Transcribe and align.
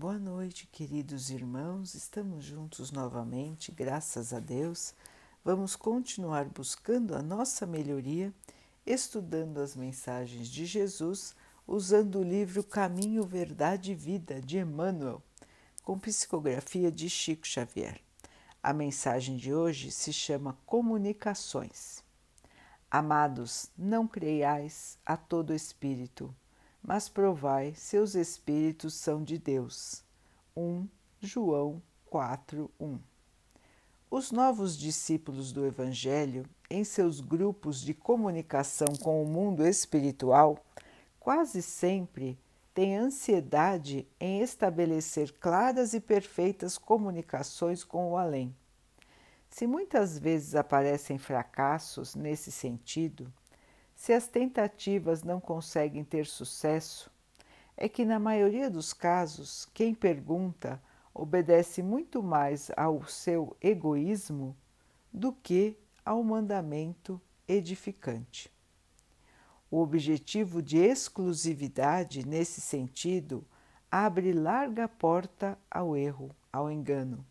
Boa 0.00 0.18
noite, 0.18 0.66
queridos 0.66 1.28
irmãos. 1.28 1.94
Estamos 1.94 2.42
juntos 2.42 2.90
novamente, 2.90 3.70
graças 3.70 4.32
a 4.32 4.40
Deus. 4.40 4.94
Vamos 5.44 5.76
continuar 5.76 6.46
buscando 6.46 7.14
a 7.14 7.20
nossa 7.20 7.66
melhoria, 7.66 8.32
estudando 8.86 9.58
as 9.58 9.76
mensagens 9.76 10.48
de 10.48 10.64
Jesus, 10.64 11.36
usando 11.66 12.18
o 12.18 12.22
livro 12.22 12.64
Caminho, 12.64 13.26
Verdade 13.26 13.92
e 13.92 13.94
Vida 13.94 14.40
de 14.40 14.56
Emmanuel, 14.56 15.22
com 15.84 15.98
psicografia 15.98 16.90
de 16.90 17.10
Chico 17.10 17.46
Xavier. 17.46 18.00
A 18.62 18.72
mensagem 18.72 19.36
de 19.36 19.52
hoje 19.52 19.90
se 19.90 20.14
chama 20.14 20.56
Comunicações. 20.64 22.02
Amados, 22.90 23.70
não 23.76 24.08
creiais 24.08 24.98
a 25.04 25.18
todo 25.18 25.52
espírito 25.52 26.34
mas 26.82 27.08
provai 27.08 27.74
se 27.74 27.98
os 27.98 28.14
espíritos 28.14 28.94
são 28.94 29.22
de 29.22 29.38
Deus. 29.38 30.02
1 30.56 30.88
João 31.20 31.82
4, 32.06 32.70
1 32.80 32.98
Os 34.10 34.32
novos 34.32 34.76
discípulos 34.76 35.52
do 35.52 35.66
Evangelho, 35.66 36.44
em 36.68 36.82
seus 36.82 37.20
grupos 37.20 37.80
de 37.80 37.94
comunicação 37.94 38.88
com 39.02 39.22
o 39.22 39.26
mundo 39.26 39.66
espiritual, 39.66 40.58
quase 41.18 41.62
sempre 41.62 42.38
têm 42.72 42.96
ansiedade 42.96 44.08
em 44.18 44.40
estabelecer 44.40 45.32
claras 45.38 45.92
e 45.92 46.00
perfeitas 46.00 46.78
comunicações 46.78 47.84
com 47.84 48.12
o 48.12 48.16
além. 48.16 48.54
Se 49.50 49.66
muitas 49.66 50.18
vezes 50.18 50.54
aparecem 50.54 51.18
fracassos 51.18 52.14
nesse 52.14 52.52
sentido, 52.52 53.32
se 54.00 54.14
as 54.14 54.26
tentativas 54.26 55.22
não 55.22 55.38
conseguem 55.38 56.02
ter 56.02 56.24
sucesso, 56.24 57.10
é 57.76 57.86
que, 57.86 58.02
na 58.02 58.18
maioria 58.18 58.70
dos 58.70 58.94
casos, 58.94 59.68
quem 59.74 59.94
pergunta 59.94 60.82
obedece 61.12 61.82
muito 61.82 62.22
mais 62.22 62.70
ao 62.78 63.06
seu 63.06 63.54
egoísmo 63.60 64.56
do 65.12 65.34
que 65.34 65.76
ao 66.02 66.24
mandamento 66.24 67.20
edificante. 67.46 68.50
O 69.70 69.82
objetivo 69.82 70.62
de 70.62 70.78
exclusividade, 70.78 72.26
nesse 72.26 72.62
sentido, 72.62 73.44
abre 73.92 74.32
larga 74.32 74.88
porta 74.88 75.58
ao 75.70 75.94
erro, 75.94 76.34
ao 76.50 76.70
engano. 76.70 77.22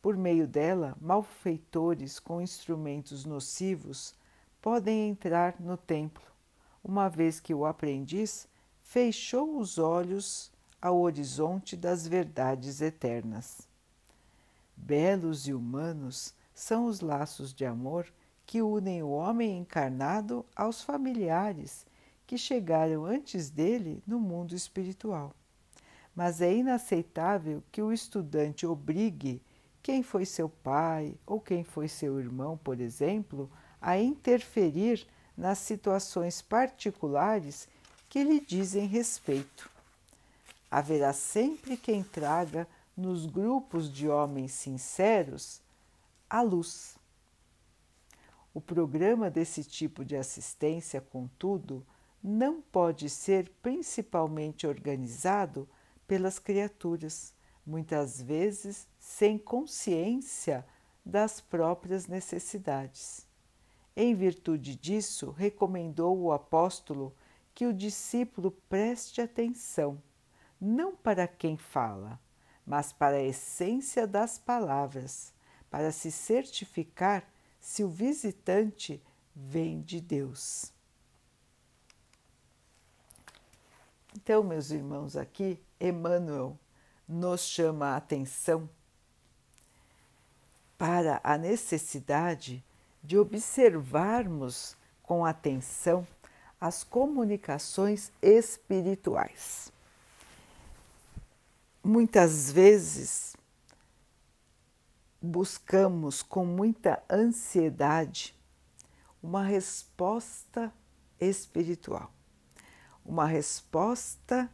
Por 0.00 0.16
meio 0.16 0.46
dela, 0.46 0.96
malfeitores 1.00 2.20
com 2.20 2.40
instrumentos 2.40 3.24
nocivos 3.24 4.14
podem 4.64 5.10
entrar 5.10 5.56
no 5.60 5.76
templo, 5.76 6.24
uma 6.82 7.06
vez 7.06 7.38
que 7.38 7.52
o 7.52 7.66
aprendiz 7.66 8.48
fechou 8.82 9.58
os 9.58 9.76
olhos 9.76 10.50
ao 10.80 10.98
horizonte 11.02 11.76
das 11.76 12.08
verdades 12.08 12.80
eternas. 12.80 13.68
Belos 14.74 15.46
e 15.46 15.52
humanos 15.52 16.32
são 16.54 16.86
os 16.86 17.00
laços 17.00 17.52
de 17.52 17.66
amor 17.66 18.06
que 18.46 18.62
unem 18.62 19.02
o 19.02 19.10
homem 19.10 19.58
encarnado 19.58 20.46
aos 20.56 20.80
familiares 20.80 21.86
que 22.26 22.38
chegaram 22.38 23.04
antes 23.04 23.50
dele 23.50 24.02
no 24.06 24.18
mundo 24.18 24.54
espiritual. 24.54 25.34
Mas 26.16 26.40
é 26.40 26.50
inaceitável 26.50 27.62
que 27.70 27.82
o 27.82 27.92
estudante 27.92 28.66
obrigue 28.66 29.42
quem 29.82 30.02
foi 30.02 30.24
seu 30.24 30.48
pai 30.48 31.18
ou 31.26 31.38
quem 31.38 31.62
foi 31.62 31.86
seu 31.86 32.18
irmão, 32.18 32.56
por 32.56 32.80
exemplo, 32.80 33.50
a 33.84 33.98
interferir 33.98 35.06
nas 35.36 35.58
situações 35.58 36.40
particulares 36.40 37.68
que 38.08 38.24
lhe 38.24 38.40
dizem 38.40 38.86
respeito. 38.86 39.70
Haverá 40.70 41.12
sempre 41.12 41.76
quem 41.76 42.02
traga 42.02 42.66
nos 42.96 43.26
grupos 43.26 43.92
de 43.92 44.08
homens 44.08 44.52
sinceros 44.52 45.60
a 46.30 46.40
luz. 46.40 46.96
O 48.54 48.60
programa 48.60 49.28
desse 49.28 49.62
tipo 49.62 50.02
de 50.02 50.16
assistência, 50.16 51.02
contudo, 51.02 51.86
não 52.22 52.62
pode 52.62 53.10
ser 53.10 53.52
principalmente 53.60 54.66
organizado 54.66 55.68
pelas 56.06 56.38
criaturas, 56.38 57.34
muitas 57.66 58.18
vezes 58.18 58.88
sem 58.98 59.36
consciência 59.36 60.64
das 61.04 61.38
próprias 61.38 62.06
necessidades. 62.06 63.26
Em 63.96 64.14
virtude 64.14 64.74
disso, 64.74 65.30
recomendou 65.30 66.18
o 66.18 66.32
apóstolo 66.32 67.14
que 67.54 67.66
o 67.66 67.72
discípulo 67.72 68.50
preste 68.68 69.20
atenção, 69.20 70.02
não 70.60 70.96
para 70.96 71.28
quem 71.28 71.56
fala, 71.56 72.18
mas 72.66 72.92
para 72.92 73.16
a 73.16 73.22
essência 73.22 74.06
das 74.06 74.36
palavras, 74.36 75.32
para 75.70 75.92
se 75.92 76.10
certificar 76.10 77.24
se 77.60 77.84
o 77.84 77.88
visitante 77.88 79.00
vem 79.34 79.80
de 79.80 80.00
Deus. 80.00 80.72
Então, 84.16 84.42
meus 84.42 84.70
irmãos, 84.70 85.16
aqui 85.16 85.60
Emmanuel 85.80 86.58
nos 87.06 87.42
chama 87.42 87.88
a 87.88 87.96
atenção 87.96 88.68
para 90.76 91.20
a 91.22 91.36
necessidade 91.36 92.64
de 93.04 93.18
observarmos 93.18 94.74
com 95.02 95.26
atenção 95.26 96.06
as 96.58 96.82
comunicações 96.82 98.10
espirituais. 98.22 99.70
Muitas 101.84 102.50
vezes 102.50 103.36
buscamos 105.20 106.22
com 106.22 106.46
muita 106.46 107.02
ansiedade 107.10 108.34
uma 109.22 109.42
resposta 109.42 110.72
espiritual, 111.20 112.10
uma 113.04 113.26
resposta 113.26 114.50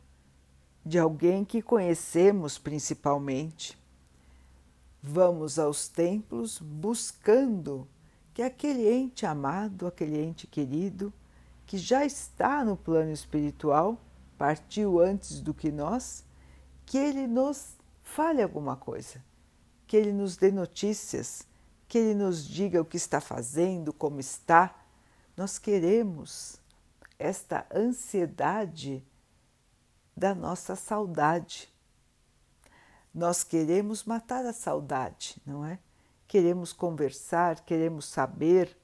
de 0.84 0.98
alguém 0.98 1.44
que 1.44 1.62
conhecemos 1.62 2.58
principalmente. 2.58 3.78
Vamos 5.00 5.56
aos 5.56 5.86
templos 5.88 6.58
buscando 6.58 7.86
que 8.32 8.42
aquele 8.42 8.88
ente 8.88 9.26
amado, 9.26 9.86
aquele 9.86 10.18
ente 10.20 10.46
querido, 10.46 11.12
que 11.66 11.78
já 11.78 12.04
está 12.04 12.64
no 12.64 12.76
plano 12.76 13.12
espiritual, 13.12 14.00
partiu 14.36 15.00
antes 15.00 15.40
do 15.40 15.52
que 15.52 15.70
nós, 15.70 16.24
que 16.86 16.98
ele 16.98 17.26
nos 17.26 17.76
fale 18.02 18.42
alguma 18.42 18.76
coisa, 18.76 19.22
que 19.86 19.96
ele 19.96 20.12
nos 20.12 20.36
dê 20.36 20.50
notícias, 20.50 21.46
que 21.86 21.98
ele 21.98 22.14
nos 22.14 22.46
diga 22.46 22.80
o 22.80 22.84
que 22.84 22.96
está 22.96 23.20
fazendo, 23.20 23.92
como 23.92 24.18
está. 24.20 24.74
Nós 25.36 25.58
queremos 25.58 26.60
esta 27.18 27.66
ansiedade 27.74 29.04
da 30.16 30.34
nossa 30.34 30.74
saudade. 30.74 31.68
Nós 33.12 33.44
queremos 33.44 34.04
matar 34.04 34.44
a 34.46 34.52
saudade, 34.52 35.40
não 35.44 35.64
é? 35.64 35.78
Queremos 36.30 36.72
conversar, 36.72 37.64
queremos 37.64 38.04
saber 38.04 38.78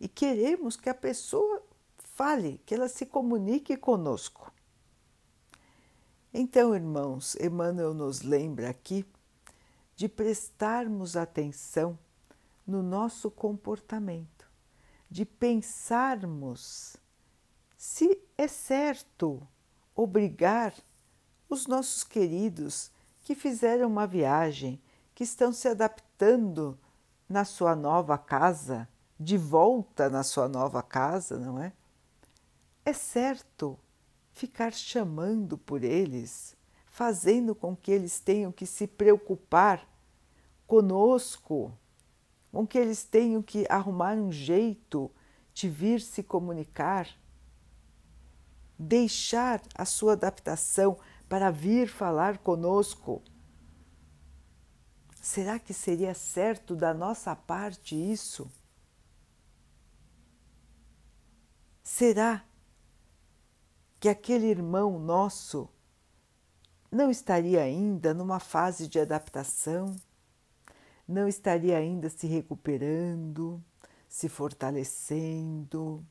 e 0.00 0.08
queremos 0.08 0.78
que 0.78 0.88
a 0.88 0.94
pessoa 0.94 1.62
fale, 1.98 2.58
que 2.64 2.74
ela 2.74 2.88
se 2.88 3.04
comunique 3.04 3.76
conosco. 3.76 4.50
Então, 6.32 6.74
irmãos, 6.74 7.36
Emmanuel 7.36 7.92
nos 7.92 8.22
lembra 8.22 8.70
aqui 8.70 9.04
de 9.94 10.08
prestarmos 10.08 11.18
atenção 11.18 11.98
no 12.66 12.82
nosso 12.82 13.30
comportamento, 13.30 14.50
de 15.10 15.26
pensarmos 15.26 16.96
se 17.76 18.18
é 18.38 18.48
certo 18.48 19.46
obrigar 19.94 20.72
os 21.46 21.66
nossos 21.66 22.02
queridos 22.02 22.90
que 23.20 23.34
fizeram 23.34 23.86
uma 23.86 24.06
viagem, 24.06 24.80
que 25.14 25.24
estão 25.24 25.52
se 25.52 25.68
adaptando 25.68 26.11
na 27.28 27.44
sua 27.44 27.74
nova 27.74 28.16
casa, 28.16 28.88
de 29.18 29.36
volta 29.36 30.08
na 30.08 30.22
sua 30.22 30.48
nova 30.48 30.82
casa, 30.82 31.38
não 31.38 31.60
é? 31.60 31.72
É 32.84 32.92
certo 32.92 33.78
ficar 34.32 34.72
chamando 34.72 35.56
por 35.56 35.84
eles, 35.84 36.56
fazendo 36.86 37.54
com 37.54 37.76
que 37.76 37.90
eles 37.90 38.20
tenham 38.20 38.52
que 38.52 38.66
se 38.66 38.86
preocupar 38.86 39.86
conosco, 40.66 41.72
com 42.50 42.66
que 42.66 42.78
eles 42.78 43.04
tenham 43.04 43.42
que 43.42 43.66
arrumar 43.68 44.14
um 44.14 44.30
jeito 44.30 45.10
de 45.52 45.68
vir 45.68 46.00
se 46.00 46.22
comunicar, 46.22 47.08
deixar 48.78 49.62
a 49.74 49.84
sua 49.84 50.12
adaptação 50.12 50.96
para 51.28 51.50
vir 51.50 51.88
falar 51.88 52.38
conosco. 52.38 53.22
Será 55.22 55.56
que 55.56 55.72
seria 55.72 56.14
certo 56.14 56.74
da 56.74 56.92
nossa 56.92 57.36
parte 57.36 57.94
isso? 57.94 58.50
Será 61.80 62.44
que 64.00 64.08
aquele 64.08 64.46
irmão 64.46 64.98
nosso 64.98 65.68
não 66.90 67.08
estaria 67.08 67.62
ainda 67.62 68.12
numa 68.12 68.40
fase 68.40 68.88
de 68.88 68.98
adaptação, 68.98 69.94
não 71.06 71.28
estaria 71.28 71.78
ainda 71.78 72.10
se 72.10 72.26
recuperando, 72.26 73.62
se 74.08 74.28
fortalecendo, 74.28 76.04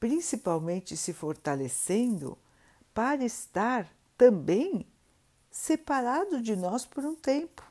principalmente 0.00 0.96
se 0.96 1.12
fortalecendo 1.12 2.36
para 2.92 3.24
estar 3.24 3.88
também 4.18 4.84
separado 5.54 6.40
de 6.42 6.56
nós 6.56 6.84
por 6.84 7.04
um 7.06 7.14
tempo. 7.14 7.62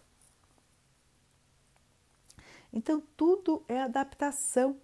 Então, 2.71 3.03
tudo 3.17 3.61
é 3.67 3.81
adaptação. 3.81 4.77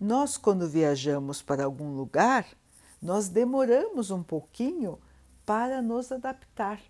Nós, 0.00 0.38
quando 0.38 0.66
viajamos 0.66 1.42
para 1.42 1.64
algum 1.64 1.94
lugar, 1.94 2.46
nós 3.00 3.28
demoramos 3.28 4.10
um 4.10 4.22
pouquinho 4.22 4.98
para 5.44 5.82
nos 5.82 6.10
adaptar. 6.10 6.80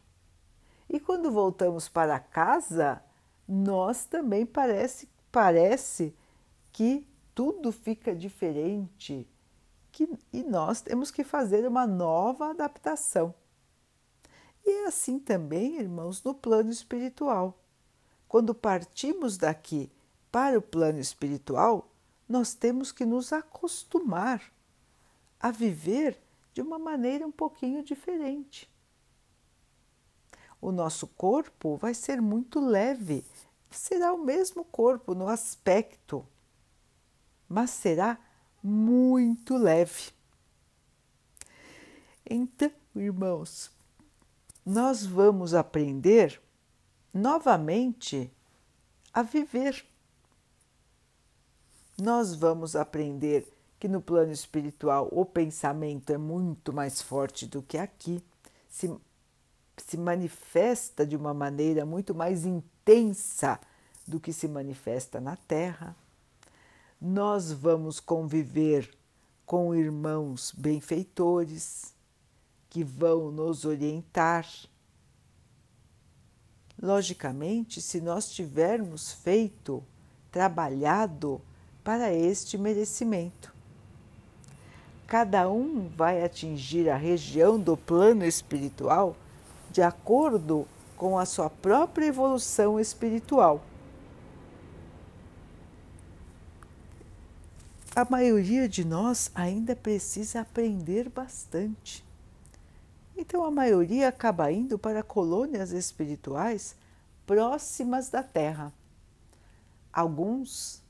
E 0.88 1.00
quando 1.00 1.32
voltamos 1.32 1.88
para 1.88 2.20
casa, 2.20 3.02
nós 3.46 4.04
também 4.04 4.46
parece, 4.46 5.10
parece 5.32 6.16
que 6.70 7.08
tudo 7.34 7.72
fica 7.72 8.14
diferente 8.14 9.28
que, 9.90 10.08
e 10.32 10.44
nós 10.44 10.80
temos 10.80 11.10
que 11.10 11.24
fazer 11.24 11.66
uma 11.66 11.88
nova 11.88 12.50
adaptação. 12.50 13.34
E 14.64 14.70
é 14.70 14.86
assim 14.86 15.18
também, 15.18 15.78
irmãos, 15.78 16.22
no 16.22 16.34
plano 16.34 16.70
espiritual. 16.70 17.58
Quando 18.28 18.54
partimos 18.54 19.36
daqui 19.36 19.90
para 20.30 20.58
o 20.58 20.62
plano 20.62 20.98
espiritual, 20.98 21.88
nós 22.28 22.54
temos 22.54 22.92
que 22.92 23.04
nos 23.04 23.32
acostumar 23.32 24.42
a 25.38 25.50
viver 25.50 26.18
de 26.54 26.62
uma 26.62 26.78
maneira 26.78 27.26
um 27.26 27.32
pouquinho 27.32 27.82
diferente. 27.82 28.70
O 30.60 30.70
nosso 30.70 31.08
corpo 31.08 31.76
vai 31.76 31.92
ser 31.92 32.22
muito 32.22 32.60
leve, 32.60 33.24
será 33.68 34.12
o 34.12 34.18
mesmo 34.24 34.64
corpo 34.64 35.12
no 35.14 35.28
aspecto, 35.28 36.24
mas 37.48 37.70
será 37.70 38.16
muito 38.62 39.56
leve. 39.56 40.12
Então, 42.24 42.70
irmãos, 42.94 43.71
nós 44.64 45.04
vamos 45.04 45.54
aprender 45.54 46.40
novamente 47.12 48.30
a 49.12 49.22
viver. 49.22 49.84
Nós 51.98 52.34
vamos 52.34 52.74
aprender 52.74 53.46
que 53.78 53.88
no 53.88 54.00
plano 54.00 54.32
espiritual 54.32 55.08
o 55.10 55.24
pensamento 55.24 56.10
é 56.10 56.18
muito 56.18 56.72
mais 56.72 57.02
forte 57.02 57.46
do 57.46 57.60
que 57.60 57.76
aqui, 57.76 58.22
se, 58.68 58.90
se 59.76 59.96
manifesta 59.96 61.04
de 61.04 61.16
uma 61.16 61.34
maneira 61.34 61.84
muito 61.84 62.14
mais 62.14 62.46
intensa 62.46 63.60
do 64.06 64.20
que 64.20 64.32
se 64.32 64.46
manifesta 64.46 65.20
na 65.20 65.36
Terra. 65.36 65.96
Nós 67.00 67.50
vamos 67.50 67.98
conviver 67.98 68.88
com 69.44 69.74
irmãos 69.74 70.52
benfeitores 70.56 71.92
que 72.72 72.82
vão 72.82 73.30
nos 73.30 73.66
orientar 73.66 74.46
Logicamente, 76.82 77.80
se 77.80 78.00
nós 78.00 78.32
tivermos 78.32 79.12
feito, 79.12 79.84
trabalhado 80.32 81.40
para 81.84 82.12
este 82.12 82.58
merecimento. 82.58 83.54
Cada 85.06 85.48
um 85.48 85.88
vai 85.90 86.24
atingir 86.24 86.88
a 86.88 86.96
região 86.96 87.60
do 87.60 87.76
plano 87.76 88.24
espiritual 88.24 89.14
de 89.70 89.80
acordo 89.80 90.66
com 90.96 91.16
a 91.18 91.26
sua 91.26 91.48
própria 91.48 92.06
evolução 92.06 92.80
espiritual. 92.80 93.62
A 97.94 98.04
maioria 98.10 98.68
de 98.68 98.84
nós 98.84 99.30
ainda 99.34 99.76
precisa 99.76 100.40
aprender 100.40 101.08
bastante. 101.10 102.02
Então 103.16 103.44
a 103.44 103.50
maioria 103.50 104.08
acaba 104.08 104.50
indo 104.50 104.78
para 104.78 105.02
colônias 105.02 105.70
espirituais 105.70 106.76
próximas 107.26 108.08
da 108.08 108.22
Terra. 108.22 108.72
Alguns 109.92 110.82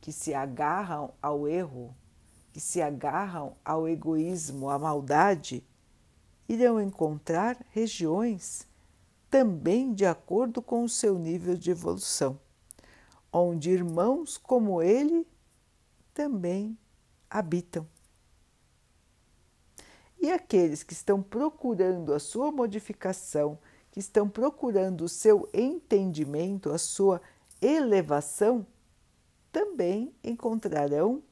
que 0.00 0.12
se 0.12 0.34
agarram 0.34 1.12
ao 1.20 1.46
erro, 1.46 1.94
que 2.52 2.60
se 2.60 2.80
agarram 2.80 3.56
ao 3.64 3.88
egoísmo, 3.88 4.70
à 4.70 4.78
maldade, 4.78 5.62
irão 6.48 6.80
encontrar 6.80 7.56
regiões 7.70 8.66
também 9.30 9.92
de 9.92 10.06
acordo 10.06 10.62
com 10.62 10.84
o 10.84 10.88
seu 10.88 11.18
nível 11.18 11.56
de 11.56 11.70
evolução, 11.70 12.38
onde 13.32 13.70
irmãos 13.70 14.36
como 14.38 14.80
ele 14.80 15.26
também 16.12 16.78
habitam. 17.28 17.86
E 20.24 20.32
aqueles 20.32 20.82
que 20.82 20.94
estão 20.94 21.22
procurando 21.22 22.14
a 22.14 22.18
sua 22.18 22.50
modificação, 22.50 23.58
que 23.90 24.00
estão 24.00 24.26
procurando 24.26 25.02
o 25.04 25.08
seu 25.08 25.46
entendimento, 25.52 26.72
a 26.72 26.78
sua 26.78 27.20
elevação, 27.60 28.66
também 29.52 30.14
encontrarão 30.24 31.22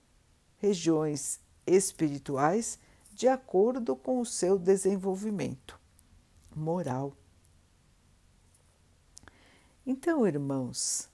regiões 0.58 1.40
espirituais 1.66 2.78
de 3.14 3.26
acordo 3.28 3.96
com 3.96 4.20
o 4.20 4.26
seu 4.26 4.58
desenvolvimento 4.58 5.80
moral. 6.54 7.16
Então, 9.86 10.26
irmãos, 10.26 11.08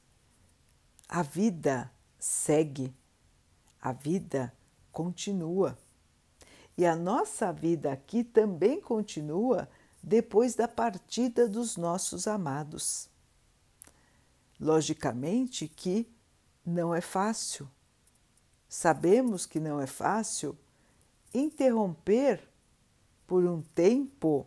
a 1.08 1.22
vida 1.22 1.88
segue, 2.19 2.92
a 3.81 3.92
vida 3.92 4.52
continua. 4.90 5.78
E 6.78 6.86
a 6.86 6.94
nossa 6.94 7.52
vida 7.52 7.92
aqui 7.92 8.22
também 8.22 8.80
continua 8.80 9.69
depois 10.00 10.54
da 10.54 10.69
partida 10.69 11.48
dos 11.48 11.76
nossos 11.76 12.28
amados. 12.28 13.10
Logicamente 14.60 15.66
que 15.66 16.08
não 16.64 16.94
é 16.94 17.00
fácil. 17.00 17.69
Sabemos 18.69 19.44
que 19.44 19.58
não 19.58 19.80
é 19.80 19.88
fácil 19.88 20.56
interromper 21.34 22.48
por 23.26 23.44
um 23.44 23.60
tempo 23.60 24.46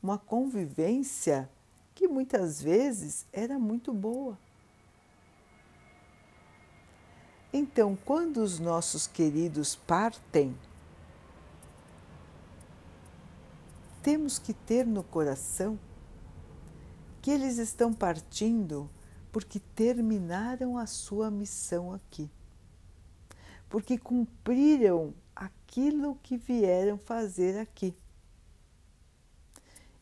uma 0.00 0.16
convivência 0.16 1.50
que 1.96 2.06
muitas 2.06 2.62
vezes 2.62 3.26
era 3.32 3.58
muito 3.58 3.92
boa. 3.92 4.38
Então, 7.52 7.98
quando 8.04 8.36
os 8.36 8.60
nossos 8.60 9.08
queridos 9.08 9.74
partem, 9.74 10.56
temos 14.02 14.38
que 14.38 14.52
ter 14.52 14.84
no 14.86 15.04
coração 15.04 15.78
que 17.20 17.30
eles 17.30 17.58
estão 17.58 17.92
partindo 17.94 18.90
porque 19.30 19.60
terminaram 19.60 20.76
a 20.76 20.86
sua 20.86 21.30
missão 21.30 21.92
aqui, 21.92 22.28
porque 23.68 23.96
cumpriram 23.96 25.14
aquilo 25.34 26.16
que 26.16 26.36
vieram 26.36 26.98
fazer 26.98 27.58
aqui. 27.58 27.96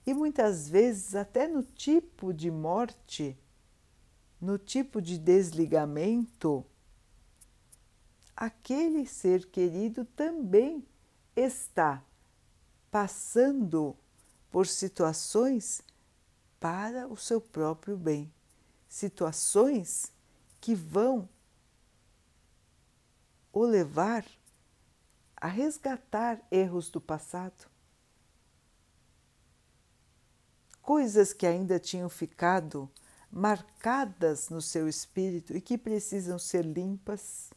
E 0.07 0.15
muitas 0.15 0.69
vezes, 0.69 1.15
até 1.15 1.47
no 1.47 1.63
tipo 1.63 2.33
de 2.33 2.51
morte, 2.51 3.39
no 4.41 4.57
tipo 4.57 5.01
de 5.01 5.19
desligamento, 5.19 6.65
aquele 8.35 9.07
ser 9.07 9.47
querido 9.51 10.05
também 10.07 10.85
está 11.37 12.03
passando 12.91 13.97
por 14.51 14.67
situações 14.67 15.81
para 16.59 17.07
o 17.07 17.17
seu 17.17 17.41
próprio 17.41 17.97
bem, 17.97 18.31
situações 18.89 20.13
que 20.61 20.75
vão 20.75 21.29
o 23.53 23.65
levar 23.65 24.25
a 25.37 25.47
resgatar 25.47 26.41
erros 26.51 26.91
do 26.91 27.01
passado, 27.01 27.71
coisas 30.83 31.33
que 31.33 31.47
ainda 31.47 31.79
tinham 31.79 32.09
ficado 32.09 32.91
marcadas 33.31 34.49
no 34.49 34.61
seu 34.61 34.89
espírito 34.89 35.57
e 35.57 35.61
que 35.61 35.79
precisam 35.79 36.39
ser 36.39 36.65
limpas. 36.65 37.51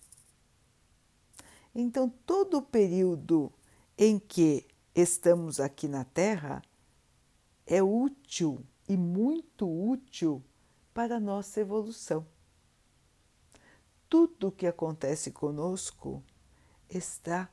Então, 1.74 2.08
todo 2.08 2.60
o 2.60 2.62
período 2.62 3.52
em 3.98 4.20
que 4.20 4.68
estamos 4.96 5.60
aqui 5.60 5.88
na 5.88 6.04
Terra 6.04 6.62
é 7.66 7.82
útil 7.82 8.64
e 8.88 8.96
muito 8.96 9.68
útil 9.68 10.44
para 10.94 11.16
a 11.16 11.20
nossa 11.20 11.62
evolução. 11.62 12.26
Tudo 14.08 14.50
o 14.50 14.52
que 14.52 14.68
acontece 14.68 15.32
conosco 15.32 16.24
está 16.90 17.50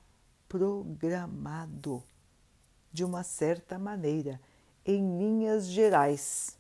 programado. 0.49 2.03
de 2.93 3.05
uma 3.05 3.23
certa 3.23 3.79
maneira, 3.79 4.41
em 4.85 5.17
linhas 5.17 5.69
gerais. 5.69 6.59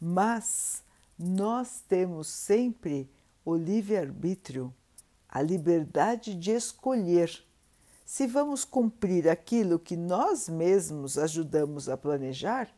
Mas 0.00 0.82
nós 1.16 1.80
temos 1.86 2.26
sempre 2.26 3.08
o 3.44 3.54
livre-arbítrio, 3.54 4.74
a 5.28 5.40
liberdade 5.40 6.34
de 6.34 6.50
escolher 6.50 7.46
se 8.12 8.26
vamos 8.26 8.62
cumprir 8.62 9.26
aquilo 9.26 9.78
que 9.78 9.96
nós 9.96 10.46
mesmos 10.46 11.16
ajudamos 11.16 11.88
a 11.88 11.96
planejar 11.96 12.70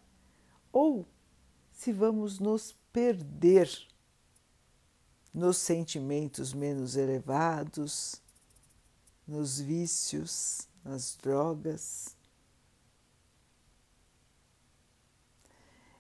ou 0.72 1.04
se 1.72 1.92
vamos 1.92 2.38
nos 2.38 2.78
perder 2.92 3.68
nos 5.34 5.56
sentimentos 5.56 6.54
menos 6.54 6.94
elevados, 6.94 8.22
nos 9.26 9.58
vícios, 9.58 10.68
nas 10.84 11.16
drogas. 11.16 12.16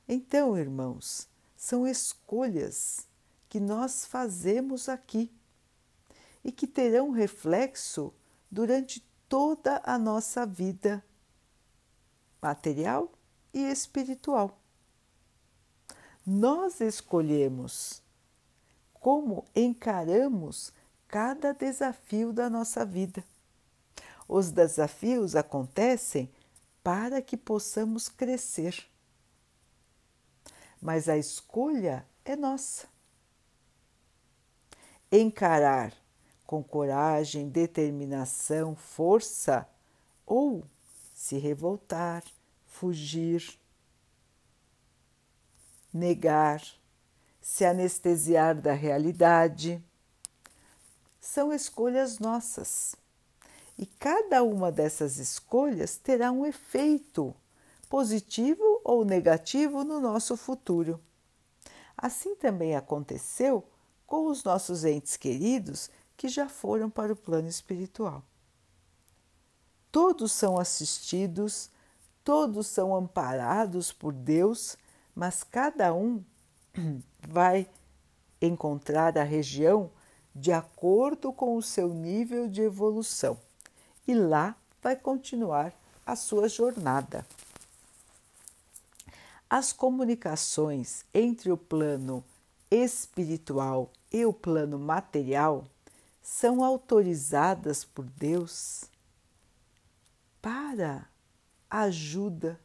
Então, 0.06 0.56
irmãos, 0.56 1.26
são 1.56 1.88
escolhas 1.88 3.08
que 3.48 3.58
nós 3.58 4.06
fazemos 4.06 4.88
aqui 4.88 5.28
e 6.44 6.52
que 6.52 6.68
terão 6.68 7.10
reflexo 7.10 8.14
durante 8.48 9.02
toda 9.28 9.80
a 9.84 9.98
nossa 9.98 10.46
vida 10.46 11.04
material 12.40 13.10
e 13.52 13.60
espiritual. 13.70 14.58
Nós 16.26 16.80
escolhemos 16.80 18.02
como 18.94 19.44
encaramos 19.54 20.72
cada 21.06 21.52
desafio 21.52 22.32
da 22.32 22.48
nossa 22.48 22.84
vida. 22.84 23.24
Os 24.26 24.50
desafios 24.50 25.36
acontecem 25.36 26.30
para 26.82 27.20
que 27.20 27.36
possamos 27.36 28.08
crescer. 28.08 28.86
Mas 30.80 31.08
a 31.08 31.16
escolha 31.16 32.06
é 32.24 32.34
nossa. 32.36 32.86
Encarar 35.10 36.03
com 36.46 36.62
coragem, 36.62 37.48
determinação, 37.48 38.74
força 38.74 39.68
ou 40.26 40.64
se 41.14 41.38
revoltar, 41.38 42.22
fugir, 42.66 43.58
negar 45.92 46.60
se 47.44 47.62
anestesiar 47.62 48.58
da 48.58 48.72
realidade. 48.72 49.84
São 51.20 51.52
escolhas 51.52 52.18
nossas. 52.18 52.96
E 53.76 53.84
cada 53.84 54.42
uma 54.42 54.72
dessas 54.72 55.18
escolhas 55.18 55.98
terá 55.98 56.32
um 56.32 56.46
efeito 56.46 57.36
positivo 57.88 58.80
ou 58.82 59.04
negativo 59.04 59.84
no 59.84 60.00
nosso 60.00 60.38
futuro. 60.38 60.98
Assim 61.94 62.34
também 62.34 62.74
aconteceu 62.74 63.62
com 64.06 64.26
os 64.26 64.42
nossos 64.42 64.82
entes 64.82 65.16
queridos 65.18 65.90
que 66.16 66.28
já 66.28 66.48
foram 66.48 66.88
para 66.88 67.12
o 67.12 67.16
plano 67.16 67.48
espiritual. 67.48 68.22
Todos 69.90 70.32
são 70.32 70.58
assistidos, 70.58 71.70
todos 72.24 72.66
são 72.66 72.94
amparados 72.94 73.92
por 73.92 74.12
Deus, 74.12 74.76
mas 75.14 75.44
cada 75.44 75.94
um 75.94 76.22
vai 77.28 77.68
encontrar 78.40 79.16
a 79.16 79.22
região 79.22 79.90
de 80.34 80.52
acordo 80.52 81.32
com 81.32 81.56
o 81.56 81.62
seu 81.62 81.88
nível 81.88 82.48
de 82.48 82.62
evolução 82.62 83.38
e 84.06 84.14
lá 84.14 84.56
vai 84.82 84.96
continuar 84.96 85.72
a 86.04 86.16
sua 86.16 86.48
jornada. 86.48 87.24
As 89.48 89.72
comunicações 89.72 91.04
entre 91.14 91.52
o 91.52 91.56
plano 91.56 92.24
espiritual 92.70 93.90
e 94.12 94.26
o 94.26 94.32
plano 94.32 94.78
material 94.78 95.64
são 96.24 96.64
autorizadas 96.64 97.84
por 97.84 98.06
Deus 98.06 98.90
para 100.40 101.06
ajuda, 101.68 102.58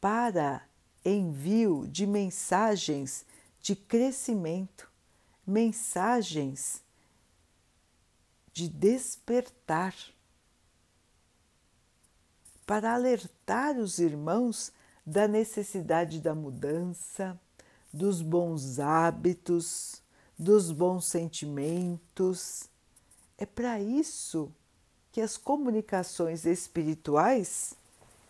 para 0.00 0.66
envio 1.04 1.86
de 1.86 2.06
mensagens 2.06 3.26
de 3.60 3.76
crescimento, 3.76 4.90
mensagens 5.46 6.82
de 8.50 8.66
despertar, 8.66 9.94
para 12.64 12.94
alertar 12.94 13.76
os 13.76 13.98
irmãos 13.98 14.72
da 15.04 15.28
necessidade 15.28 16.18
da 16.18 16.34
mudança, 16.34 17.38
dos 17.92 18.22
bons 18.22 18.78
hábitos, 18.78 19.99
dos 20.40 20.72
bons 20.72 21.04
sentimentos. 21.04 22.64
É 23.36 23.44
para 23.44 23.78
isso 23.78 24.50
que 25.12 25.20
as 25.20 25.36
comunicações 25.36 26.46
espirituais 26.46 27.74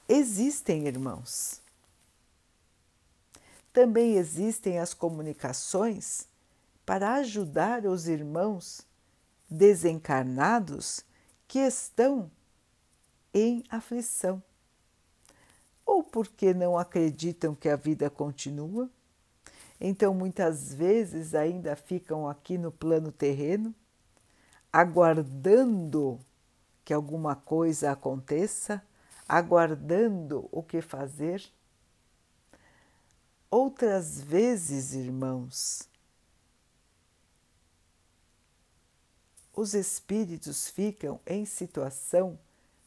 existem, 0.09 0.89
irmãos. 0.89 1.61
Também 3.73 4.17
existem 4.17 4.81
as 4.81 4.93
comunicações 4.93 6.27
para 6.85 7.15
ajudar 7.15 7.87
os 7.87 8.09
irmãos 8.09 8.81
desencarnados 9.49 11.05
que 11.47 11.61
estão 11.61 12.29
em 13.33 13.63
aflição, 13.71 14.43
ou 15.87 16.03
porque 16.03 16.53
não 16.53 16.77
acreditam 16.77 17.55
que 17.55 17.69
a 17.69 17.77
vida 17.77 18.11
continua, 18.11 18.91
então 19.81 20.13
muitas 20.13 20.75
vezes 20.75 21.35
ainda 21.35 21.75
ficam 21.75 22.29
aqui 22.29 22.59
no 22.59 22.71
plano 22.71 23.11
terreno, 23.11 23.75
aguardando 24.71 26.21
que 26.85 26.93
alguma 26.93 27.35
coisa 27.35 27.91
aconteça, 27.91 28.83
aguardando 29.27 30.49
o 30.53 30.63
que 30.63 30.83
fazer. 30.83 31.43
Outras 33.51 34.21
vezes, 34.21 34.93
irmãos, 34.93 35.89
os 39.55 39.73
espíritos 39.75 40.69
ficam 40.69 41.21
em 41.27 41.45
situação 41.45 42.39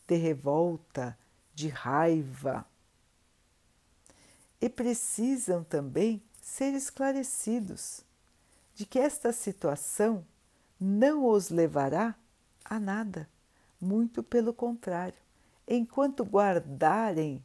de 0.07 0.15
revolta, 0.15 1.17
de 1.55 1.69
raiva. 1.69 2.65
E 4.61 4.69
precisam 4.69 5.63
também 5.63 6.21
ser 6.43 6.73
esclarecidos 6.73 8.03
de 8.75 8.85
que 8.85 8.99
esta 8.99 9.31
situação 9.31 10.25
não 10.77 11.25
os 11.25 11.49
levará 11.49 12.13
a 12.65 12.77
nada, 12.77 13.29
muito 13.79 14.21
pelo 14.21 14.53
contrário, 14.53 15.17
enquanto 15.65 16.25
guardarem 16.25 17.41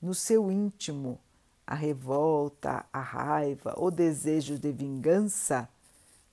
no 0.00 0.14
seu 0.14 0.52
íntimo 0.52 1.18
a 1.66 1.74
revolta, 1.74 2.84
a 2.92 3.00
raiva, 3.00 3.74
o 3.78 3.90
desejo 3.90 4.58
de 4.58 4.70
vingança 4.72 5.66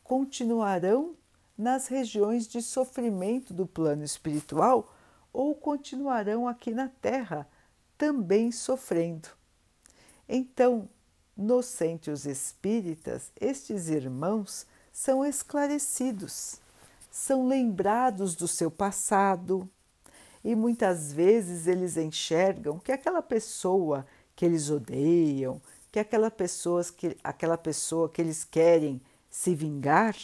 continuarão 0.03 1.15
nas 1.57 1.87
regiões 1.87 2.45
de 2.45 2.61
sofrimento 2.61 3.53
do 3.53 3.65
plano 3.65 4.03
espiritual 4.03 4.93
ou 5.31 5.55
continuarão 5.55 6.45
aqui 6.45 6.71
na 6.71 6.89
Terra 6.89 7.47
também 7.97 8.51
sofrendo. 8.51 9.29
Então, 10.27 10.89
nos 11.39 11.67
centros 11.67 12.25
espíritas, 12.25 13.31
estes 13.39 13.87
irmãos 13.87 14.67
são 14.91 15.25
esclarecidos, 15.25 16.59
são 17.09 17.47
lembrados 17.47 18.35
do 18.35 18.45
seu 18.45 18.69
passado 18.69 19.67
e 20.43 20.53
muitas 20.53 21.13
vezes 21.13 21.65
eles 21.65 21.95
enxergam 21.95 22.77
que 22.77 22.91
aquela 22.91 23.21
pessoa 23.21 24.05
que 24.35 24.43
eles 24.43 24.69
odeiam, 24.69 25.61
que 25.89 25.99
aquela 25.99 26.29
pessoa 26.29 26.83
que, 26.83 27.15
aquela 27.23 27.57
pessoa 27.57 28.09
que 28.09 28.21
eles 28.21 28.43
querem 28.43 29.01
se 29.29 29.55
vingar, 29.55 30.17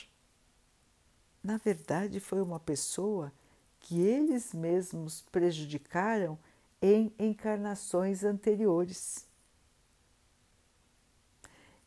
na 1.42 1.56
verdade 1.56 2.20
foi 2.20 2.42
uma 2.42 2.60
pessoa 2.60 3.32
que 3.80 4.02
eles 4.02 4.54
mesmos 4.54 5.24
prejudicaram 5.32 6.38
em 6.82 7.10
encarnações 7.18 8.26
anteriores. 8.26 9.34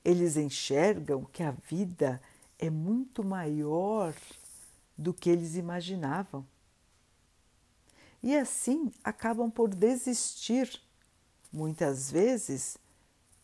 Eles 0.09 0.39
enxergam 0.39 1.23
que 1.27 1.43
a 1.43 1.51
vida 1.51 2.19
é 2.59 2.71
muito 2.71 3.23
maior 3.23 4.15
do 4.97 5.13
que 5.13 5.29
eles 5.29 5.55
imaginavam. 5.55 6.47
E 8.23 8.35
assim 8.35 8.91
acabam 9.05 9.51
por 9.51 9.69
desistir 9.69 10.81
muitas 11.53 12.11
vezes, 12.11 12.79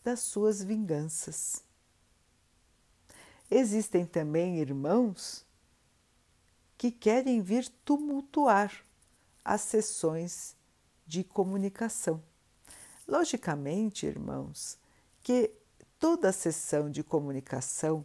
das 0.02 0.20
suas 0.20 0.62
vinganças. 0.64 1.62
Existem 3.50 4.06
também 4.06 4.58
irmãos 4.58 5.44
que 6.78 6.90
querem 6.90 7.42
vir 7.42 7.68
tumultuar 7.84 8.72
as 9.44 9.60
sessões 9.60 10.56
de 11.06 11.22
comunicação. 11.22 12.22
Logicamente, 13.06 14.06
irmãos, 14.06 14.78
que 15.22 15.52
toda 16.04 16.32
sessão 16.32 16.90
de 16.90 17.02
comunicação 17.02 18.04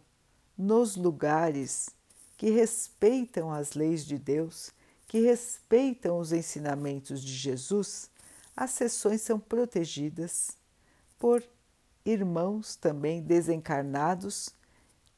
nos 0.56 0.96
lugares 0.96 1.90
que 2.34 2.48
respeitam 2.48 3.52
as 3.52 3.74
leis 3.74 4.06
de 4.06 4.16
Deus, 4.16 4.70
que 5.06 5.20
respeitam 5.20 6.18
os 6.18 6.32
ensinamentos 6.32 7.20
de 7.20 7.30
Jesus, 7.30 8.10
as 8.56 8.70
sessões 8.70 9.20
são 9.20 9.38
protegidas 9.38 10.52
por 11.18 11.44
irmãos 12.02 12.74
também 12.74 13.20
desencarnados 13.20 14.48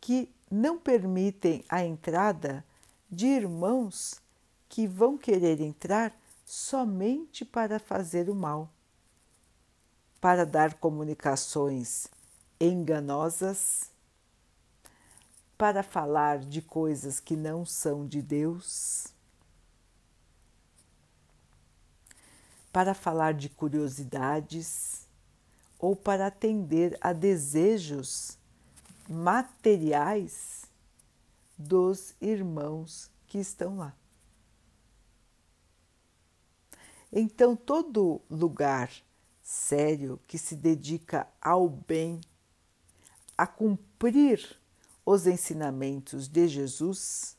que 0.00 0.28
não 0.50 0.76
permitem 0.76 1.64
a 1.68 1.84
entrada 1.84 2.64
de 3.08 3.28
irmãos 3.28 4.20
que 4.68 4.88
vão 4.88 5.16
querer 5.16 5.60
entrar 5.60 6.12
somente 6.44 7.44
para 7.44 7.78
fazer 7.78 8.28
o 8.28 8.34
mal, 8.34 8.68
para 10.20 10.44
dar 10.44 10.74
comunicações 10.74 12.08
enganosas, 12.68 13.90
para 15.58 15.82
falar 15.82 16.40
de 16.40 16.60
coisas 16.60 17.20
que 17.20 17.36
não 17.36 17.64
são 17.64 18.06
de 18.06 18.20
Deus, 18.20 19.06
para 22.72 22.94
falar 22.94 23.34
de 23.34 23.48
curiosidades 23.48 25.06
ou 25.78 25.94
para 25.94 26.26
atender 26.26 26.96
a 27.00 27.12
desejos 27.12 28.38
materiais 29.08 30.64
dos 31.58 32.14
irmãos 32.20 33.10
que 33.26 33.38
estão 33.38 33.76
lá. 33.76 33.94
Então, 37.12 37.54
todo 37.54 38.22
lugar 38.30 38.90
sério 39.42 40.18
que 40.26 40.38
se 40.38 40.56
dedica 40.56 41.28
ao 41.40 41.68
bem, 41.68 42.20
a 43.36 43.46
cumprir 43.46 44.58
os 45.04 45.26
ensinamentos 45.26 46.28
de 46.28 46.46
Jesus, 46.48 47.36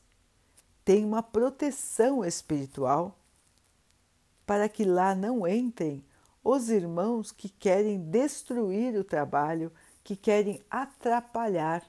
tem 0.84 1.04
uma 1.04 1.22
proteção 1.22 2.24
espiritual 2.24 3.18
para 4.46 4.68
que 4.68 4.84
lá 4.84 5.14
não 5.14 5.48
entrem 5.48 6.04
os 6.42 6.68
irmãos 6.68 7.32
que 7.32 7.48
querem 7.48 7.98
destruir 7.98 8.94
o 8.96 9.04
trabalho, 9.04 9.72
que 10.02 10.14
querem 10.14 10.62
atrapalhar 10.70 11.82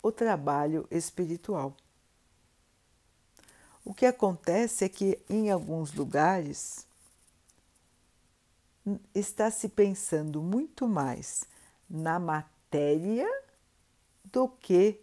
o 0.00 0.12
trabalho 0.12 0.86
espiritual. 0.90 1.76
O 3.84 3.92
que 3.92 4.06
acontece 4.06 4.84
é 4.84 4.88
que 4.88 5.18
em 5.28 5.50
alguns 5.50 5.92
lugares 5.92 6.86
está 9.12 9.50
se 9.50 9.68
pensando 9.68 10.40
muito 10.40 10.86
mais 10.86 11.44
na 11.90 12.20
matéria 12.20 12.57
do 14.24 14.48
que 14.48 15.00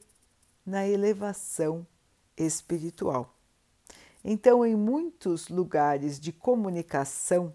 na 0.66 0.88
elevação 0.88 1.86
espiritual. 2.38 3.34
Então, 4.24 4.66
em 4.66 4.76
muitos 4.76 5.50
lugares 5.50 6.20
de 6.20 6.32
comunicação 6.32 7.54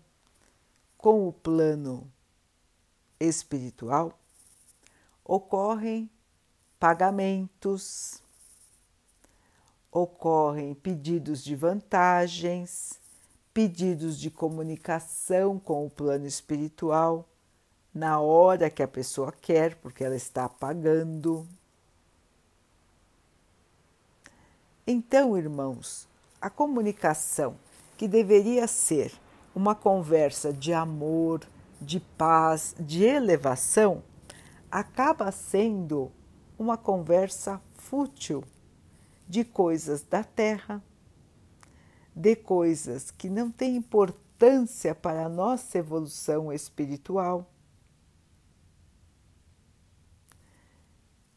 com 0.97 1.27
o 1.27 1.33
plano 1.33 2.11
espiritual, 3.19 4.19
ocorrem 5.25 6.11
pagamentos, 6.79 8.23
ocorrem 9.91 10.75
pedidos 10.75 11.43
de 11.43 11.57
vantagens, 11.57 13.01
pedidos 13.53 14.19
de 14.19 14.31
comunicação 14.31 15.59
com 15.59 15.87
o 15.87 15.91
plano 15.91 16.27
espiritual 16.27 17.30
na 17.93 18.21
hora 18.21 18.71
que 18.71 18.83
a 18.83 18.89
pessoa 18.89 19.33
quer, 19.33 19.75
porque 19.77 20.05
ela 20.05 20.17
está 20.17 20.49
pagando. 20.49 21.47
Então, 24.87 25.37
irmãos, 25.37 26.09
a 26.41 26.49
comunicação 26.49 27.57
que 27.97 28.09
deveria 28.09 28.67
ser 28.67 29.13
uma 29.55 29.75
conversa 29.75 30.53
de 30.53 30.73
amor, 30.73 31.43
de 31.81 32.01
paz, 32.01 32.75
de 32.79 33.05
elevação, 33.05 34.03
acaba 34.71 35.33
sendo 35.33 36.11
uma 36.59 36.77
conversa 36.77 37.61
fútil 37.75 38.45
de 39.29 39.45
coisas 39.45 40.03
da 40.03 40.23
terra, 40.23 40.83
de 42.15 42.37
coisas 42.37 43.11
que 43.11 43.29
não 43.29 43.51
têm 43.51 43.77
importância 43.77 44.95
para 44.95 45.27
a 45.27 45.29
nossa 45.29 45.79
evolução 45.79 46.53
espiritual 46.53 47.50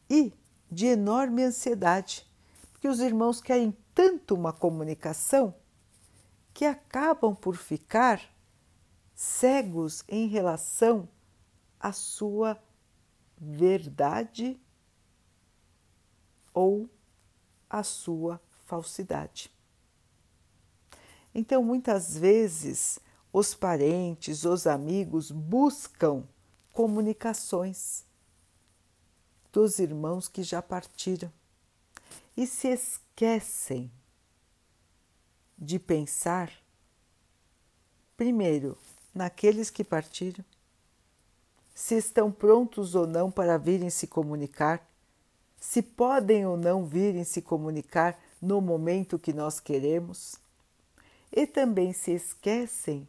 e 0.08 0.32
de 0.70 0.86
enorme 0.86 1.42
ansiedade, 1.44 2.26
porque 2.72 2.88
os 2.88 3.00
irmãos 3.00 3.40
querem 3.40 3.76
tanto 3.94 4.34
uma 4.34 4.52
comunicação 4.52 5.54
que 6.52 6.64
acabam 6.64 7.34
por 7.34 7.56
ficar 7.56 8.20
cegos 9.14 10.04
em 10.08 10.26
relação 10.26 11.08
à 11.78 11.92
sua 11.92 12.60
verdade 13.36 14.60
ou 16.52 16.88
à 17.68 17.82
sua 17.82 18.40
falsidade. 18.64 19.50
Então, 21.34 21.62
muitas 21.62 22.16
vezes, 22.16 22.98
os 23.32 23.54
parentes, 23.54 24.44
os 24.44 24.66
amigos 24.66 25.32
buscam 25.32 26.24
comunicações 26.72 28.04
dos 29.54 29.78
irmãos 29.78 30.26
que 30.26 30.42
já 30.42 30.60
partiram 30.60 31.32
e 32.36 32.44
se 32.44 32.66
esquecem 32.66 33.88
de 35.56 35.78
pensar, 35.78 36.52
primeiro, 38.16 38.76
naqueles 39.14 39.70
que 39.70 39.84
partiram, 39.84 40.44
se 41.72 41.94
estão 41.94 42.32
prontos 42.32 42.96
ou 42.96 43.06
não 43.06 43.30
para 43.30 43.56
virem 43.56 43.90
se 43.90 44.08
comunicar, 44.08 44.84
se 45.60 45.80
podem 45.80 46.44
ou 46.44 46.56
não 46.56 46.84
virem 46.84 47.22
se 47.22 47.40
comunicar 47.40 48.20
no 48.42 48.60
momento 48.60 49.20
que 49.20 49.32
nós 49.32 49.60
queremos 49.60 50.34
e 51.30 51.46
também 51.46 51.92
se 51.92 52.10
esquecem 52.10 53.06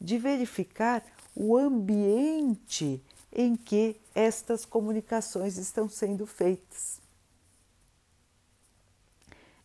de 0.00 0.18
verificar 0.18 1.04
o 1.36 1.56
ambiente 1.56 3.00
em 3.32 3.54
que 3.54 4.00
estas 4.18 4.64
comunicações 4.64 5.58
estão 5.58 5.88
sendo 5.88 6.26
feitas. 6.26 7.00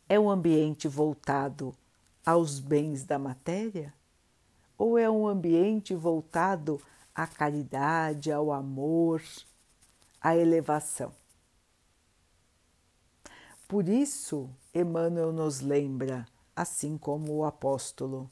É 0.07 0.19
um 0.19 0.29
ambiente 0.29 0.87
voltado 0.87 1.75
aos 2.23 2.59
bens 2.59 3.03
da 3.03 3.17
matéria? 3.17 3.91
Ou 4.77 4.95
é 4.99 5.09
um 5.09 5.27
ambiente 5.27 5.95
voltado 5.95 6.79
à 7.15 7.25
caridade, 7.25 8.31
ao 8.31 8.51
amor, 8.51 9.23
à 10.21 10.37
elevação? 10.37 11.11
Por 13.67 13.89
isso, 13.89 14.47
Emmanuel 14.71 15.31
nos 15.31 15.61
lembra 15.61 16.27
assim 16.55 16.95
como 16.95 17.33
o 17.33 17.43
apóstolo. 17.43 18.29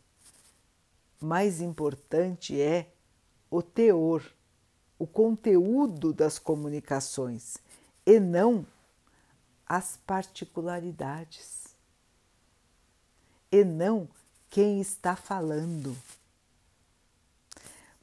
Mais 1.19 1.61
importante 1.61 2.61
é 2.61 2.93
o 3.49 3.63
teor, 3.63 4.23
o 5.01 5.07
conteúdo 5.07 6.13
das 6.13 6.37
comunicações 6.37 7.57
e 8.05 8.19
não 8.19 8.63
as 9.65 9.97
particularidades, 10.05 11.75
e 13.51 13.63
não 13.63 14.07
quem 14.47 14.79
está 14.79 15.15
falando. 15.15 15.97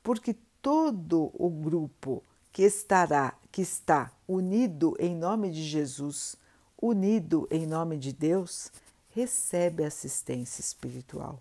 Porque 0.02 0.34
todo 0.60 1.30
o 1.34 1.48
grupo 1.48 2.20
que 2.52 2.62
estará, 2.64 3.38
que 3.52 3.62
está 3.62 4.10
unido 4.26 4.96
em 4.98 5.14
nome 5.14 5.52
de 5.52 5.62
Jesus, 5.62 6.34
unido 6.82 7.46
em 7.48 7.64
nome 7.64 7.96
de 7.96 8.12
Deus, 8.12 8.72
recebe 9.10 9.84
assistência 9.84 10.60
espiritual 10.60 11.40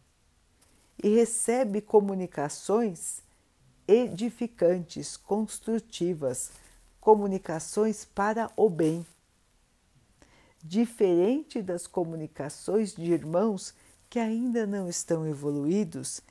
e 1.03 1.15
recebe 1.15 1.81
comunicações 1.81 3.25
edificantes, 3.87 5.15
construtivas, 5.15 6.51
comunicações 6.99 8.03
para 8.03 8.51
o 8.57 8.69
bem. 8.69 9.05
Diferente 10.61 11.61
das 11.61 11.87
comunicações 11.87 12.93
de 12.93 13.13
irmãos 13.13 13.73
que 14.09 14.19
ainda 14.19 14.67
não 14.67 14.89
estão 14.89 15.25
evoluídos 15.25 16.21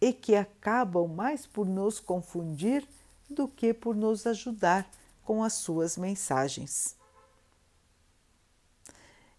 e 0.00 0.12
que 0.12 0.34
acabam 0.34 1.08
mais 1.08 1.46
por 1.46 1.66
nos 1.66 1.98
confundir 1.98 2.86
do 3.30 3.48
que 3.48 3.72
por 3.72 3.96
nos 3.96 4.26
ajudar 4.26 4.88
com 5.24 5.42
as 5.42 5.54
suas 5.54 5.96
mensagens. 5.96 6.96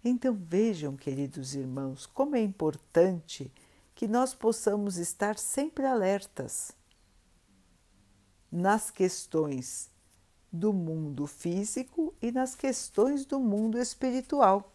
Então 0.04 0.34
vejam, 0.34 0.96
queridos 0.96 1.54
irmãos, 1.54 2.06
como 2.06 2.36
é 2.36 2.42
importante 2.42 3.52
que 3.94 4.08
nós 4.08 4.34
possamos 4.34 4.98
estar 4.98 5.38
sempre 5.38 5.86
alertas 5.86 6.77
nas 8.52 8.90
questões 8.90 9.90
do 10.52 10.74
mundo 10.74 11.28
físico 11.28 12.14
e 12.22 12.32
nas 12.32 12.56
questões 12.56 13.26
do 13.26 13.40
mundo 13.40 13.78
espiritual. 13.78 14.72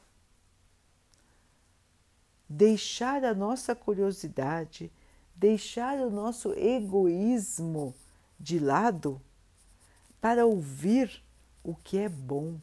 Deixar 2.48 3.24
a 3.24 3.34
nossa 3.34 3.74
curiosidade, 3.74 4.92
deixar 5.34 5.98
o 5.98 6.10
nosso 6.10 6.52
egoísmo 6.52 7.94
de 8.38 8.58
lado 8.58 9.20
para 10.20 10.44
ouvir 10.44 11.22
o 11.64 11.74
que 11.74 11.98
é 11.98 12.08
bom 12.08 12.58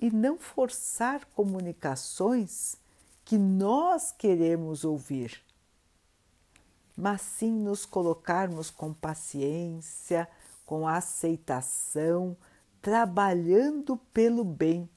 e 0.00 0.10
não 0.10 0.38
forçar 0.38 1.26
comunicações 1.26 2.76
que 3.24 3.36
nós 3.36 4.10
queremos 4.10 4.84
ouvir, 4.84 5.42
mas 7.00 7.22
sim 7.22 7.50
nos 7.50 7.86
colocarmos 7.86 8.68
com 8.70 8.92
paciência, 8.92 10.28
com 10.66 10.86
aceitação, 10.86 12.36
trabalhando 12.82 13.96
pelo 14.12 14.44
bem, 14.44 14.88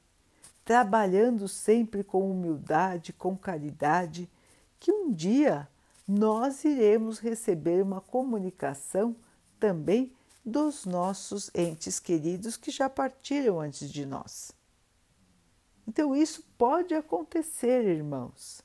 trabalhando 0.66 1.48
sempre 1.48 2.04
com 2.04 2.30
humildade, 2.30 3.14
com 3.14 3.38
caridade, 3.38 4.30
que 4.80 4.92
um 4.92 5.14
dia 5.14 5.68
nós 6.06 6.66
iremos 6.66 7.20
receber 7.20 7.82
uma 7.82 8.02
comunicação 8.02 9.16
também 9.58 10.14
dos 10.44 10.86
nossos 10.86 11.50
entes 11.56 12.02
queridos 12.02 12.58
que 12.58 12.70
já 12.70 12.90
partiram 12.90 13.62
antes 13.62 13.90
de 13.90 14.06
nós. 14.06 14.52
Então, 15.88 16.14
isso 16.14 16.44
pode 16.58 16.94
acontecer, 16.94 17.86
irmãos, 17.86 18.62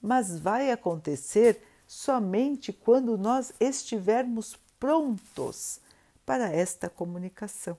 mas 0.00 0.38
vai 0.38 0.70
acontecer 0.70 1.62
somente 1.88 2.70
quando 2.70 3.16
nós 3.16 3.50
estivermos 3.58 4.58
prontos 4.78 5.80
para 6.24 6.52
esta 6.52 6.90
comunicação. 6.90 7.78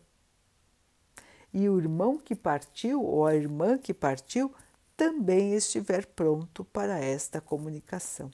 E 1.53 1.69
o 1.69 1.77
irmão 1.79 2.17
que 2.17 2.35
partiu 2.35 3.03
ou 3.03 3.27
a 3.27 3.35
irmã 3.35 3.77
que 3.77 3.93
partiu 3.93 4.51
também 4.97 5.53
estiver 5.53 6.07
pronto 6.07 6.65
para 6.65 6.99
esta 6.99 7.39
comunicação. 7.39 8.31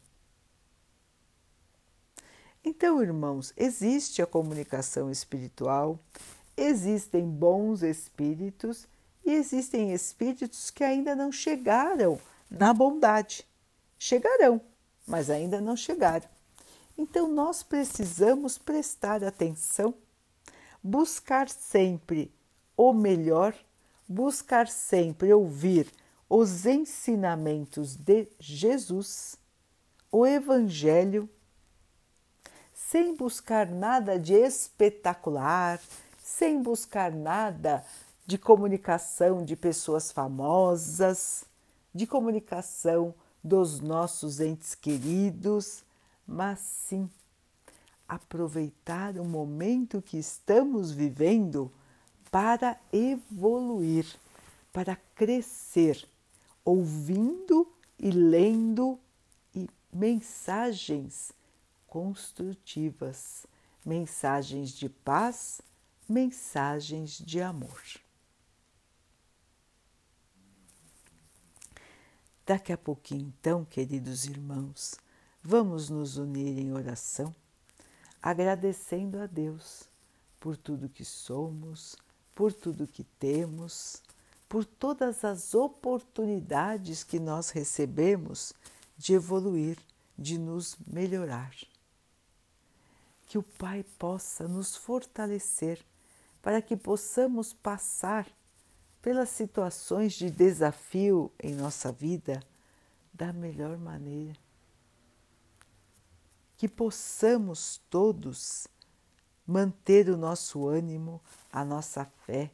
Então, 2.64 3.02
irmãos, 3.04 3.54
existe 3.56 4.22
a 4.22 4.26
comunicação 4.26 5.12
espiritual, 5.12 6.00
existem 6.56 7.30
bons 7.30 7.84
espíritos 7.84 8.88
e 9.26 9.34
existem 9.34 9.94
espíritos 9.94 10.72
que 10.72 10.84
ainda 10.84 11.16
não 11.16 11.32
chegaram 11.32 12.20
na 12.50 12.74
bondade. 12.74 13.46
Chegarão, 14.00 14.62
mas 15.06 15.30
ainda 15.30 15.62
não 15.62 15.76
chegaram. 15.76 16.28
Então, 16.98 17.28
nós 17.28 17.62
precisamos 17.62 18.58
prestar 18.58 19.24
atenção 19.24 19.94
buscar 20.86 21.50
sempre 21.50 22.32
o 22.78 22.94
melhor, 22.94 23.56
buscar 24.08 24.68
sempre 24.68 25.34
ouvir 25.34 25.92
os 26.30 26.68
ensinamentos 26.68 27.96
de 27.96 28.28
Jesus, 28.40 29.36
o 30.12 30.28
Evangelho, 30.28 31.28
sem 32.72 33.16
buscar 33.16 33.68
nada 33.68 34.20
de 34.20 34.36
espetacular, 34.36 35.82
sem 36.20 36.62
buscar 36.62 37.12
nada 37.12 37.84
de 38.28 38.38
comunicação 38.38 39.44
de 39.44 39.56
pessoas 39.56 40.12
famosas, 40.12 41.46
de 41.96 42.06
comunicação 42.06 43.12
dos 43.46 43.80
nossos 43.80 44.40
entes 44.40 44.74
queridos, 44.74 45.84
mas 46.26 46.58
sim 46.60 47.08
aproveitar 48.08 49.20
o 49.20 49.24
momento 49.24 50.02
que 50.02 50.18
estamos 50.18 50.92
vivendo 50.92 51.72
para 52.32 52.76
evoluir, 52.92 54.08
para 54.74 54.96
crescer, 55.14 56.10
ouvindo 56.64 57.72
e 58.00 58.10
lendo 58.10 59.00
e 59.54 59.70
mensagens 59.94 61.32
construtivas, 61.86 63.46
mensagens 63.86 64.72
de 64.72 64.90
paz, 64.90 65.62
mensagens 66.10 67.20
de 67.20 67.40
amor. 67.44 68.05
Daqui 72.46 72.72
a 72.72 72.78
pouquinho, 72.78 73.34
então, 73.40 73.66
queridos 73.66 74.26
irmãos, 74.26 74.96
vamos 75.42 75.90
nos 75.90 76.18
unir 76.18 76.60
em 76.60 76.72
oração 76.72 77.34
agradecendo 78.22 79.20
a 79.20 79.28
Deus 79.28 79.90
por 80.40 80.58
tudo 80.58 80.90
que 80.90 81.06
somos, 81.06 81.96
por 82.36 82.54
tudo 82.54 82.88
que 82.88 83.04
temos, 83.04 84.02
por 84.50 84.64
todas 84.66 85.24
as 85.24 85.56
oportunidades 85.56 87.04
que 87.04 87.20
nós 87.20 87.50
recebemos 87.50 88.54
de 88.98 89.14
evoluir, 89.14 89.78
de 90.18 90.38
nos 90.38 90.76
melhorar. 90.88 91.56
Que 93.26 93.38
o 93.40 93.44
Pai 93.44 93.84
possa 93.98 94.48
nos 94.48 94.76
fortalecer 94.76 95.84
para 96.44 96.62
que 96.62 96.78
possamos 96.78 97.54
passar 97.54 98.28
pelas 99.06 99.30
situações 99.30 100.14
de 100.14 100.32
desafio 100.32 101.32
em 101.40 101.54
nossa 101.54 101.92
vida 101.92 102.42
da 103.14 103.32
melhor 103.32 103.78
maneira 103.78 104.34
que 106.58 106.68
possamos 106.68 107.80
todos 107.88 108.68
manter 109.46 110.10
o 110.10 110.18
nosso 110.18 110.68
ânimo, 110.68 111.22
a 111.52 111.64
nossa 111.64 112.04
fé, 112.26 112.50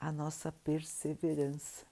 a 0.00 0.10
nossa 0.10 0.50
perseverança. 0.50 1.86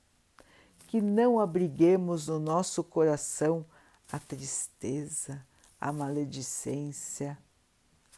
Que 0.88 1.00
não 1.00 1.38
abriguemos 1.38 2.26
no 2.26 2.40
nosso 2.40 2.82
coração 2.82 3.64
a 4.10 4.18
tristeza, 4.18 5.46
a 5.80 5.92
maledicência, 5.92 7.38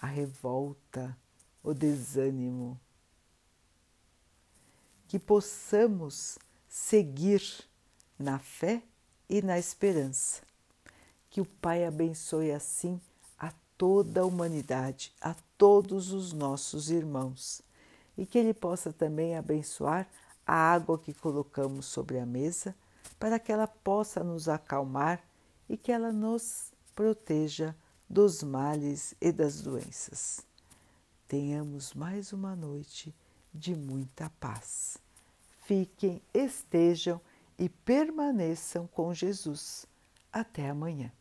a 0.00 0.06
revolta, 0.06 1.14
o 1.62 1.74
desânimo. 1.74 2.80
Que 5.12 5.18
possamos 5.18 6.38
seguir 6.66 7.42
na 8.18 8.38
fé 8.38 8.82
e 9.28 9.42
na 9.42 9.58
esperança. 9.58 10.40
Que 11.28 11.38
o 11.38 11.44
Pai 11.44 11.84
abençoe 11.84 12.50
assim 12.50 12.98
toda 13.76 14.22
a 14.22 14.24
humanidade, 14.24 15.12
a 15.20 15.34
todos 15.58 16.12
os 16.12 16.32
nossos 16.32 16.88
irmãos, 16.88 17.60
e 18.16 18.24
que 18.24 18.38
Ele 18.38 18.54
possa 18.54 18.90
também 18.90 19.36
abençoar 19.36 20.08
a 20.46 20.54
água 20.54 20.98
que 20.98 21.12
colocamos 21.12 21.84
sobre 21.84 22.18
a 22.18 22.24
mesa, 22.24 22.74
para 23.20 23.38
que 23.38 23.52
ela 23.52 23.66
possa 23.66 24.24
nos 24.24 24.48
acalmar 24.48 25.22
e 25.68 25.76
que 25.76 25.92
ela 25.92 26.10
nos 26.10 26.72
proteja 26.94 27.76
dos 28.08 28.42
males 28.42 29.14
e 29.20 29.30
das 29.30 29.60
doenças. 29.60 30.40
Tenhamos 31.28 31.92
mais 31.92 32.32
uma 32.32 32.56
noite 32.56 33.14
de 33.52 33.74
muita 33.74 34.30
paz. 34.40 34.98
Fiquem, 35.64 36.20
estejam 36.32 37.20
e 37.58 37.68
permaneçam 37.68 38.86
com 38.86 39.14
Jesus. 39.14 39.86
Até 40.32 40.68
amanhã. 40.68 41.12